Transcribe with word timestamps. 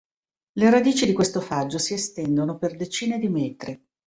Le 0.53 0.69
radici 0.71 1.05
di 1.05 1.13
questo 1.13 1.41
faggio 1.41 1.77
si 1.77 1.93
estendono 1.93 2.57
per 2.57 2.75
decine 2.75 3.19
di 3.19 3.29
metri. 3.29 3.79